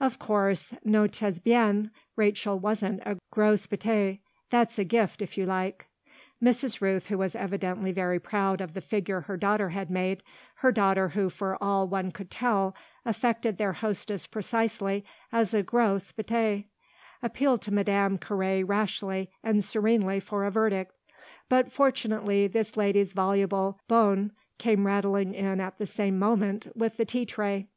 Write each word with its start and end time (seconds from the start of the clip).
Of 0.00 0.18
course, 0.18 0.72
notez 0.82 1.40
bien, 1.42 1.90
Rachel 2.16 2.58
wasn't 2.58 3.02
a 3.04 3.18
grosse 3.30 3.66
bête: 3.66 4.20
that's 4.48 4.78
a 4.78 4.82
gift 4.84 5.20
if 5.20 5.36
you 5.36 5.44
like!" 5.44 5.88
Mrs. 6.42 6.80
Rooth, 6.80 7.08
who 7.08 7.18
was 7.18 7.36
evidently 7.36 7.92
very 7.92 8.18
proud 8.18 8.62
of 8.62 8.72
the 8.72 8.80
figure 8.80 9.20
her 9.20 9.36
daughter 9.36 9.68
had 9.68 9.90
made 9.90 10.22
her 10.54 10.72
daughter 10.72 11.10
who 11.10 11.28
for 11.28 11.62
all 11.62 11.86
one 11.86 12.12
could 12.12 12.30
tell 12.30 12.74
affected 13.04 13.58
their 13.58 13.74
hostess 13.74 14.26
precisely 14.26 15.04
as 15.30 15.52
a 15.52 15.62
grosse 15.62 16.12
bête 16.12 16.64
appealed 17.22 17.60
to 17.60 17.70
Madame 17.70 18.16
Carré 18.16 18.66
rashly 18.66 19.28
and 19.42 19.62
serenely 19.62 20.18
for 20.18 20.46
a 20.46 20.50
verdict; 20.50 20.92
but 21.50 21.70
fortunately 21.70 22.46
this 22.46 22.78
lady's 22.78 23.12
voluble 23.12 23.78
bonne 23.86 24.32
came 24.56 24.86
rattling 24.86 25.34
in 25.34 25.60
at 25.60 25.76
the 25.76 25.84
same 25.84 26.18
moment 26.18 26.74
with 26.74 26.96
the 26.96 27.04
tea 27.04 27.26
tray. 27.26 27.68